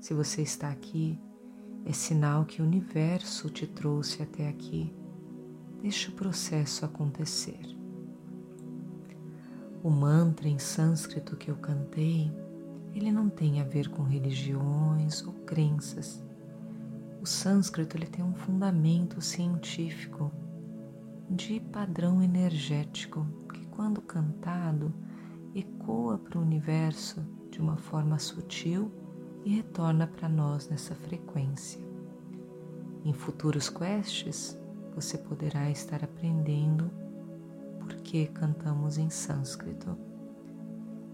Se 0.01 0.13
você 0.13 0.41
está 0.41 0.69
aqui, 0.69 1.17
é 1.85 1.93
sinal 1.93 2.45
que 2.45 2.61
o 2.61 2.65
universo 2.65 3.49
te 3.49 3.67
trouxe 3.67 4.23
até 4.23 4.49
aqui. 4.49 4.93
Deixe 5.81 6.09
o 6.09 6.13
processo 6.13 6.83
acontecer. 6.83 7.61
O 9.83 9.89
mantra 9.89 10.49
em 10.49 10.57
sânscrito 10.57 11.37
que 11.37 11.49
eu 11.49 11.55
cantei 11.57 12.33
ele 12.95 13.11
não 13.11 13.29
tem 13.29 13.59
a 13.59 13.63
ver 13.65 13.89
com 13.89 14.03
religiões 14.03 15.21
ou 15.27 15.33
crenças. 15.45 16.23
O 17.21 17.25
sânscrito 17.25 17.97
ele 17.97 18.07
tem 18.07 18.23
um 18.23 18.33
fundamento 18.33 19.19
científico 19.19 20.31
de 21.29 21.59
padrão 21.59 22.23
energético 22.23 23.27
que, 23.53 23.65
quando 23.65 24.01
cantado, 24.01 24.93
ecoa 25.53 26.17
para 26.17 26.39
o 26.39 26.41
universo 26.41 27.21
de 27.51 27.59
uma 27.59 27.75
forma 27.75 28.17
sutil 28.17 28.89
e 29.45 29.57
retorna 29.57 30.07
para 30.07 30.27
nós 30.27 30.67
nessa 30.67 30.95
frequência. 30.95 31.79
Em 33.05 33.13
futuros 33.13 33.69
quests, 33.69 34.57
você 34.95 35.19
poderá 35.19 35.69
estar 35.69 36.03
aprendendo 36.03 36.89
por 37.79 37.93
que 37.97 38.25
cantamos 38.25 38.97
em 38.97 39.11
sânscrito. 39.11 39.95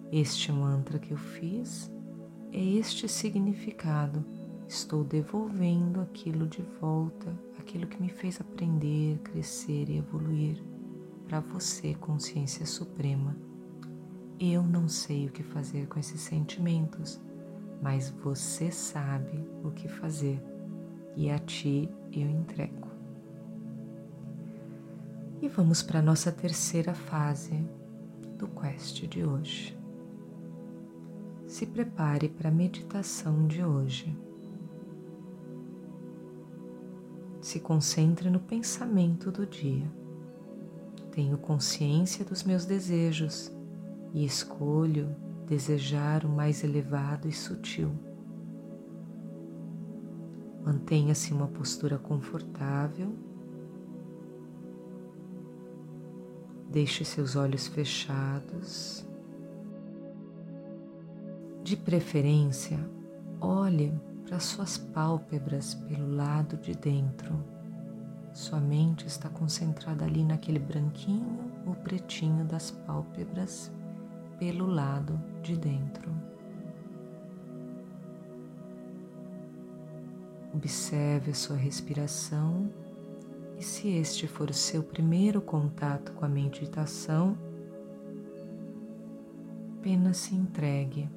Este 0.09 0.51
mantra 0.51 0.97
que 0.97 1.11
eu 1.11 1.17
fiz 1.17 1.91
é 2.53 2.63
este 2.63 3.09
significado. 3.09 4.23
Estou 4.67 5.03
devolvendo 5.03 5.99
aquilo 5.99 6.47
de 6.47 6.61
volta, 6.79 7.37
aquilo 7.59 7.87
que 7.87 8.01
me 8.01 8.07
fez 8.07 8.39
aprender, 8.39 9.19
crescer 9.19 9.89
e 9.89 9.97
evoluir 9.97 10.63
para 11.27 11.41
você, 11.41 11.93
consciência 11.95 12.65
suprema. 12.65 13.35
Eu 14.39 14.63
não 14.63 14.87
sei 14.87 15.27
o 15.27 15.31
que 15.31 15.43
fazer 15.43 15.87
com 15.87 15.99
esses 15.99 16.21
sentimentos, 16.21 17.19
mas 17.81 18.09
você 18.09 18.71
sabe 18.71 19.45
o 19.63 19.71
que 19.71 19.87
fazer 19.87 20.41
e 21.15 21.29
a 21.29 21.39
ti 21.39 21.89
eu 22.11 22.29
entrego. 22.29 22.89
E 25.41 25.47
vamos 25.47 25.81
para 25.81 25.99
a 25.99 26.03
nossa 26.03 26.31
terceira 26.31 26.93
fase 26.93 27.67
do 28.37 28.47
quest 28.47 29.07
de 29.07 29.25
hoje 29.25 29.81
se 31.51 31.65
prepare 31.65 32.29
para 32.29 32.47
a 32.47 32.51
meditação 32.51 33.45
de 33.45 33.61
hoje. 33.61 34.17
Se 37.41 37.59
concentre 37.59 38.29
no 38.29 38.39
pensamento 38.39 39.29
do 39.29 39.45
dia. 39.45 39.85
Tenho 41.11 41.37
consciência 41.37 42.23
dos 42.23 42.43
meus 42.43 42.63
desejos 42.63 43.51
e 44.13 44.23
escolho 44.23 45.13
desejar 45.51 46.23
o 46.23 46.29
mais 46.29 46.63
elevado 46.63 47.27
e 47.27 47.33
sutil. 47.33 47.91
Mantenha-se 50.63 51.33
uma 51.33 51.47
postura 51.47 51.97
confortável. 51.97 53.13
Deixe 56.69 57.03
seus 57.03 57.35
olhos 57.35 57.67
fechados 57.67 59.05
de 61.61 61.75
preferência, 61.75 62.79
olhe 63.41 63.93
para 64.25 64.39
suas 64.39 64.77
pálpebras 64.77 65.75
pelo 65.75 66.15
lado 66.15 66.55
de 66.55 66.73
dentro. 66.73 67.43
Sua 68.31 68.61
mente 68.61 69.05
está 69.05 69.27
concentrada 69.27 70.05
ali 70.05 70.23
naquele 70.23 70.59
branquinho 70.59 71.51
ou 71.67 71.75
pretinho 71.75 72.45
das 72.45 72.71
pálpebras 72.71 73.69
pelo 74.41 74.65
lado 74.65 75.21
de 75.43 75.55
dentro. 75.55 76.11
Observe 80.51 81.29
a 81.29 81.35
sua 81.35 81.55
respiração 81.55 82.67
e, 83.59 83.63
se 83.63 83.89
este 83.89 84.27
for 84.27 84.49
o 84.49 84.53
seu 84.53 84.81
primeiro 84.81 85.43
contato 85.43 86.11
com 86.13 86.25
a 86.25 86.27
meditação, 86.27 87.37
apenas 89.77 90.17
se 90.17 90.33
entregue 90.33 91.07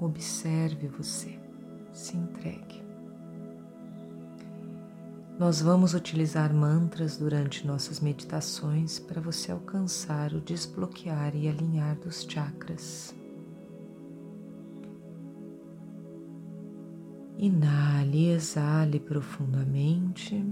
Observe 0.00 0.88
você, 0.88 1.38
se 1.92 2.16
entregue. 2.16 2.82
Nós 5.42 5.60
vamos 5.60 5.92
utilizar 5.92 6.54
mantras 6.54 7.16
durante 7.16 7.66
nossas 7.66 7.98
meditações 7.98 9.00
para 9.00 9.20
você 9.20 9.50
alcançar 9.50 10.32
o 10.32 10.40
desbloquear 10.40 11.34
e 11.34 11.48
alinhar 11.48 11.96
dos 11.96 12.22
chakras. 12.22 13.12
Inale 17.36 18.18
e 18.18 18.28
exale 18.28 19.00
profundamente. 19.00 20.46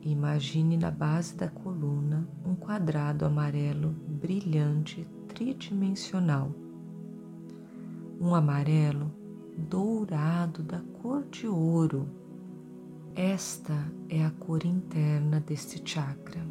Imagine 0.00 0.78
na 0.78 0.90
base 0.90 1.36
da 1.36 1.50
coluna 1.50 2.26
um 2.42 2.54
quadrado 2.54 3.26
amarelo 3.26 3.90
brilhante 4.08 5.06
tridimensional 5.28 6.50
um 8.18 8.34
amarelo 8.34 9.12
dourado 9.58 10.62
da 10.62 10.80
cor 11.02 11.26
de 11.28 11.46
ouro. 11.46 12.23
Esta 13.16 13.74
é 14.08 14.24
a 14.24 14.30
cor 14.32 14.64
interna 14.64 15.38
deste 15.38 15.80
chakra, 15.88 16.44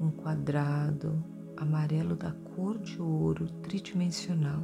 um 0.00 0.10
quadrado 0.10 1.24
amarelo 1.56 2.16
da 2.16 2.32
cor 2.32 2.78
de 2.78 3.00
ouro 3.00 3.46
tridimensional. 3.62 4.60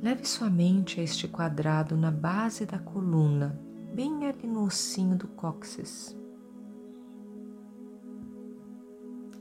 Leve 0.00 0.24
sua 0.28 0.48
mente 0.48 1.00
a 1.00 1.02
este 1.02 1.26
quadrado 1.26 1.96
na 1.96 2.12
base 2.12 2.64
da 2.64 2.78
coluna, 2.78 3.60
bem 3.92 4.28
ali 4.28 4.46
no 4.46 4.62
ossinho 4.64 5.16
do 5.16 5.26
cóccix. 5.26 6.16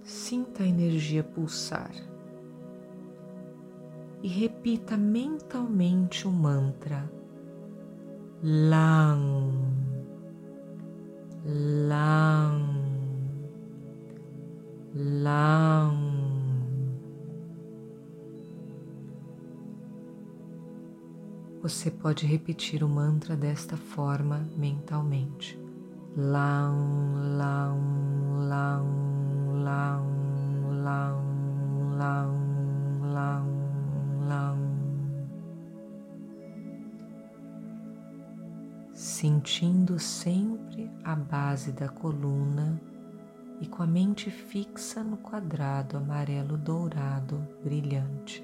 Sinta 0.04 0.64
a 0.64 0.68
energia 0.68 1.24
pulsar 1.24 1.92
e 4.24 4.28
repita 4.28 4.98
mentalmente 4.98 6.28
o 6.28 6.32
mantra 6.32 7.08
Lam, 8.44 9.81
lão 11.90 12.60
lão 14.96 16.12
Você 21.62 21.92
pode 21.92 22.26
repetir 22.26 22.84
o 22.84 22.90
mantra 22.90 23.36
desta 23.36 23.78
forma 23.78 24.50
mentalmente. 24.58 25.60
Lão, 26.18 26.76
lão, 27.38 27.78
lão, 28.50 28.86
lão, 29.64 30.04
lão, 30.84 31.22
laum. 32.00 32.41
Sentindo 39.22 40.00
sempre 40.00 40.90
a 41.04 41.16
base 41.16 41.72
da 41.72 41.88
coluna 41.88 42.82
e 43.60 43.68
com 43.68 43.84
a 43.84 43.86
mente 43.86 44.32
fixa 44.32 45.04
no 45.04 45.16
quadrado 45.16 45.96
amarelo 45.96 46.58
dourado 46.58 47.48
brilhante. 47.64 48.44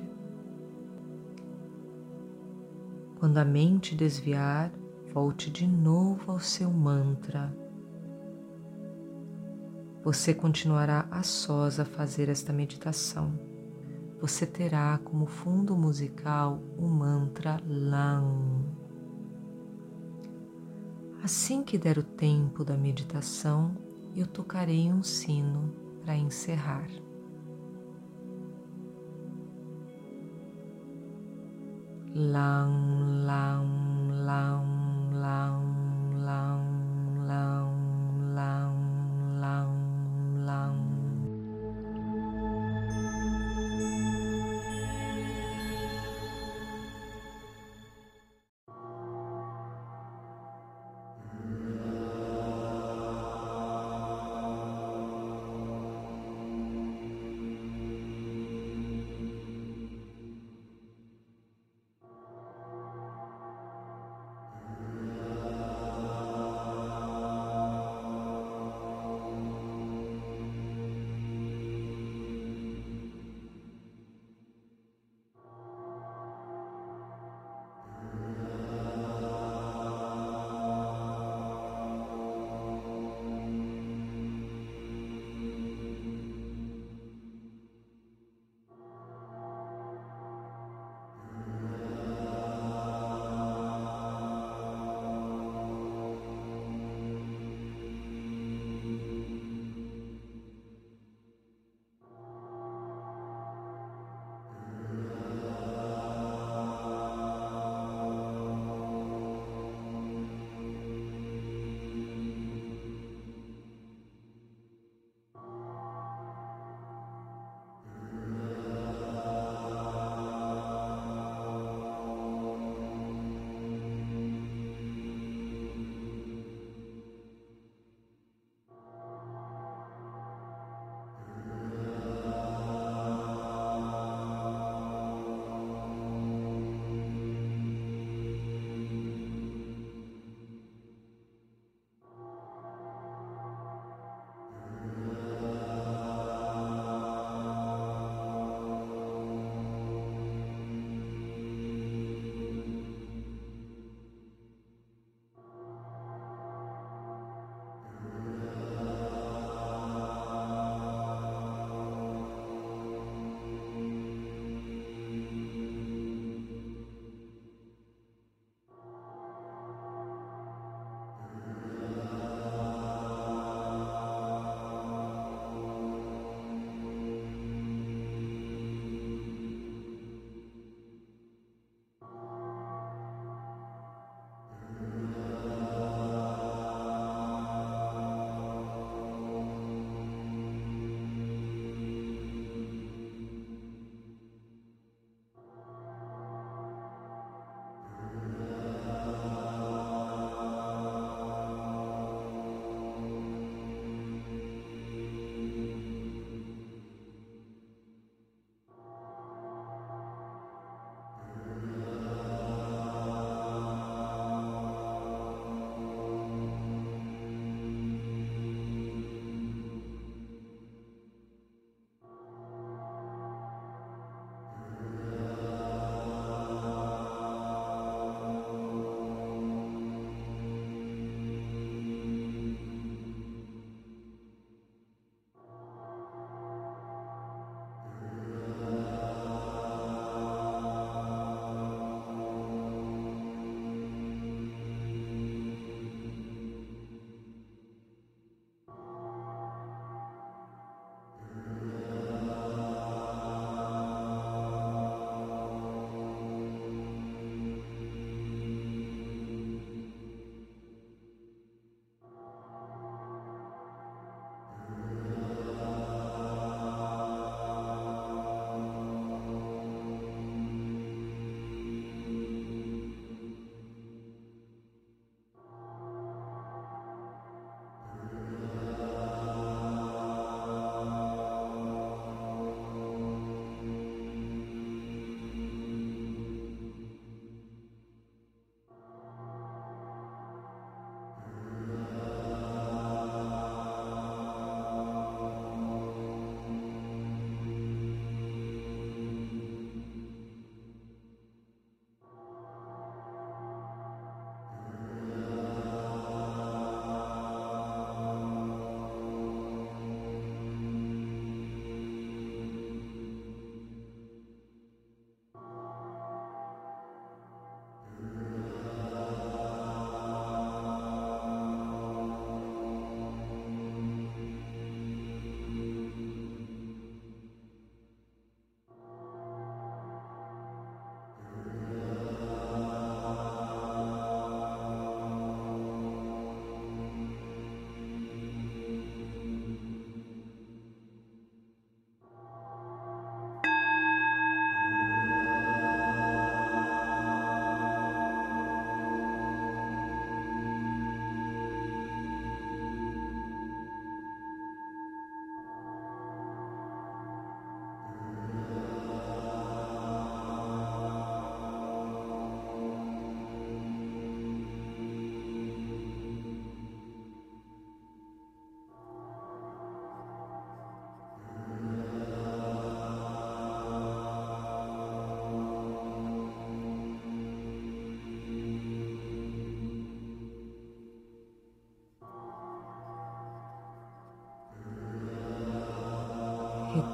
Quando 3.20 3.40
a 3.40 3.44
mente 3.44 3.96
desviar, 3.96 4.72
volte 5.12 5.50
de 5.50 5.66
novo 5.66 6.32
ao 6.32 6.40
seu 6.40 6.70
mantra. 6.70 7.52
Você 10.04 10.32
continuará 10.32 11.08
a 11.10 11.24
sós 11.24 11.80
a 11.80 11.86
fazer 11.86 12.30
esta 12.30 12.54
meditação. 12.54 13.34
Você 14.22 14.46
terá 14.46 15.00
como 15.04 15.26
fundo 15.26 15.76
musical 15.76 16.62
o 16.78 16.88
mantra 16.88 17.60
LAM. 17.68 18.67
Assim 21.28 21.62
que 21.62 21.78
der 21.78 21.98
o 21.98 22.04
tempo 22.04 22.64
da 22.64 22.78
meditação, 22.78 23.76
eu 24.16 24.26
tocarei 24.26 24.90
um 24.90 25.04
sino 25.04 25.74
para 26.02 26.16
encerrar. 26.16 26.88
Lam, 32.16 33.26
lam, 33.26 34.24
lam, 34.26 34.67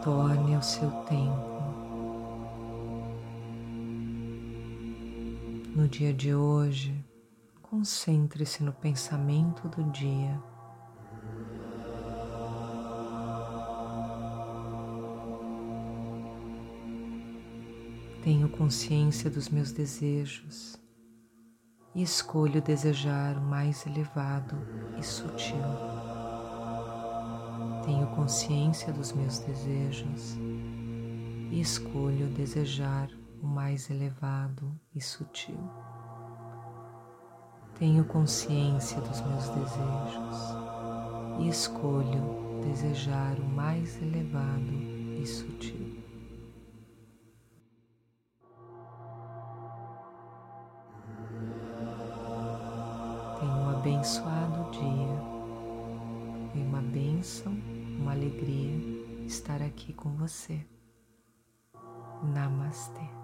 Retorne 0.04 0.54
ao 0.54 0.62
seu 0.62 0.92
tempo. 1.06 1.64
No 5.74 5.88
dia 5.88 6.14
de 6.14 6.36
hoje, 6.36 6.94
concentre-se 7.62 8.64
no 8.64 8.74
pensamento 8.74 9.70
do 9.70 9.82
dia. 9.92 10.44
Tenho 18.22 18.50
consciência 18.50 19.30
dos 19.30 19.48
meus 19.48 19.72
desejos 19.72 20.78
e 21.96 22.04
escolho 22.04 22.62
desejar 22.62 23.38
o 23.38 23.42
mais 23.42 23.88
elevado 23.88 24.58
e 25.00 25.02
sutil. 25.02 26.13
Tenho 27.86 28.08
consciência 28.16 28.94
dos 28.94 29.12
meus 29.12 29.40
desejos 29.40 30.38
e 31.52 31.60
escolho 31.60 32.28
desejar 32.30 33.10
o 33.42 33.46
mais 33.46 33.90
elevado 33.90 34.74
e 34.96 35.02
sutil. 35.02 35.60
Tenho 37.78 38.06
consciência 38.06 39.02
dos 39.02 39.20
meus 39.22 39.50
desejos 39.50 40.56
e 41.42 41.50
escolho 41.50 42.62
desejar 42.64 43.38
o 43.38 43.46
mais 43.46 44.02
elevado 44.02 44.72
e 45.22 45.26
sutil. 45.28 46.02
Tenha 53.40 53.56
um 53.56 53.70
abençoado 53.72 54.72
dia. 54.72 55.33
Foi 56.54 56.62
uma 56.62 56.84
bênção, 56.84 57.52
uma 58.00 58.12
alegria 58.12 59.26
estar 59.26 59.60
aqui 59.60 59.92
com 59.92 60.16
você. 60.16 60.64
Namastê. 62.32 63.23